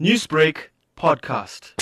[0.00, 1.72] Newsbreak podcast.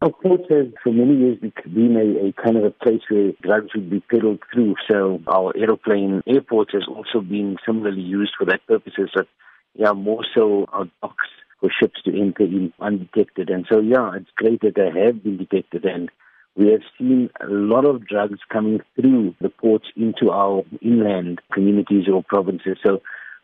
[0.00, 3.74] Our port has for many years been a, a, kind of a place where drugs
[3.74, 4.76] would be peddled through.
[4.88, 9.10] So our aeroplane airport has also been similarly used for that purposes.
[9.12, 9.26] But
[9.74, 11.26] yeah, more so our docks
[11.58, 13.50] for ships to enter in undetected.
[13.50, 16.08] And so yeah, it's great that they have been detected and
[16.54, 22.04] we have seen a lot of drugs coming through the ports into our inland communities
[22.08, 22.78] or provinces.
[22.86, 23.02] So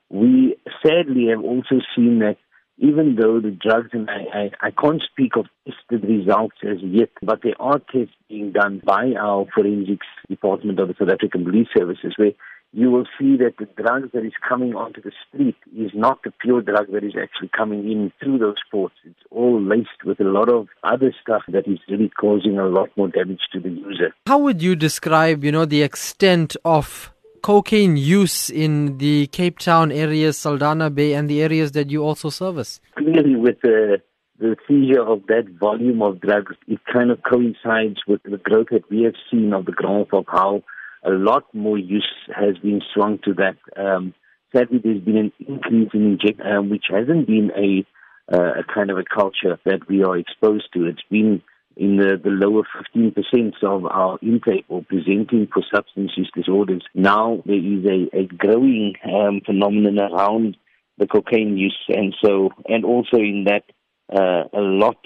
[0.08, 0.56] we
[0.86, 2.36] sadly have also seen that
[2.82, 7.10] even though the drugs, and I, I, I can't speak of tested results as yet,
[7.22, 11.68] but there are tests being done by our forensics department of the South African Police
[11.76, 12.32] Services where
[12.72, 16.32] you will see that the drug that is coming onto the street is not the
[16.40, 18.94] pure drug that is actually coming in through those ports.
[19.04, 22.88] It's all laced with a lot of other stuff that is really causing a lot
[22.96, 24.14] more damage to the user.
[24.26, 27.11] How would you describe, you know, the extent of
[27.42, 32.30] cocaine use in the Cape Town areas, Saldanha Bay, and the areas that you also
[32.30, 32.80] service?
[32.96, 34.00] Clearly, with the
[34.38, 38.88] the seizure of that volume of drugs, it kind of coincides with the growth that
[38.90, 40.64] we have seen of the graph of how
[41.04, 43.56] a lot more use has been swung to that.
[43.76, 44.14] Um,
[44.52, 47.86] sadly, there's been an increase in inject, um, which hasn't been a
[48.32, 50.86] uh, a kind of a culture that we are exposed to.
[50.86, 51.42] It's been
[51.76, 52.62] in the, the lower
[52.94, 56.82] 15% of our intake or presenting for substance use disorders.
[56.94, 60.56] Now there is a, a growing um, phenomenon around
[60.98, 63.64] the cocaine use, and so and also in that
[64.12, 64.98] uh, a lot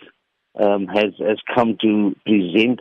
[0.60, 2.80] um, has has come to present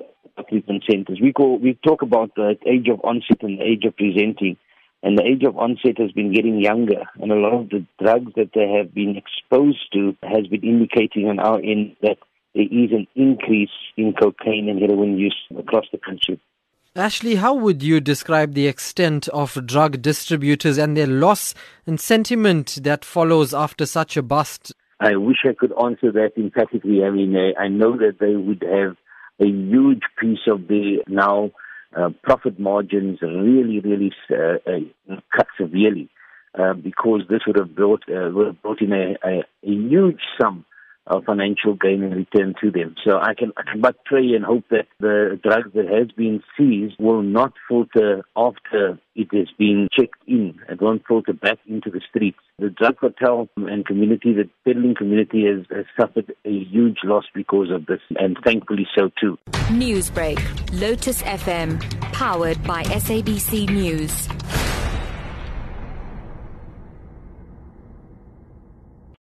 [0.50, 1.20] treatment centers.
[1.22, 4.58] We call we talk about the age of onset and the age of presenting.
[5.04, 8.32] And the age of onset has been getting younger, and a lot of the drugs
[8.38, 12.18] that they have been exposed to has been indicating on our end that
[12.56, 16.40] there is an increase in cocaine and heroin use across the country.
[16.96, 21.54] Ashley, how would you describe the extent of drug distributors and their loss
[21.86, 24.74] and sentiment that follows after such a bust?
[25.02, 27.04] I wish I could answer that emphatically.
[27.04, 28.96] I mean, I know that they would have
[29.42, 31.52] a huge piece of the now
[31.96, 36.10] uh, profit margins really, really uh, uh, cut severely
[36.58, 40.22] uh, because this would have brought uh, would have brought in a, a, a huge
[40.40, 40.66] sum
[41.08, 42.96] of financial gain and return to them.
[43.06, 46.42] So I can, I can but pray and hope that the drug that has been
[46.58, 50.60] seized will not filter after it has been checked in.
[50.70, 52.40] It won't filter back into the streets.
[52.60, 57.70] The drug cartel and community, the peddling community has, has suffered a huge loss because
[57.72, 59.38] of this, and thankfully so too.
[59.70, 60.40] Newsbreak,
[60.80, 61.80] Lotus FM,
[62.14, 64.35] powered by SABC News.